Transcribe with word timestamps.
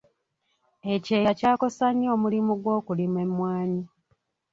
Ekyeya 0.93 1.31
kyakosa 1.39 1.87
nnyo 1.91 2.09
omulimu 2.15 2.53
gw’okulima 2.61 3.19
emmwanyi. 3.25 3.83